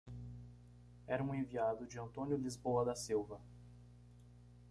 Era 1.05 1.21
um 1.23 1.31
enviado 1.31 1.85
de 1.85 1.99
Antônio 1.99 2.35
Lisboa 2.35 2.83
da 2.83 2.95
Silva. 2.95 3.39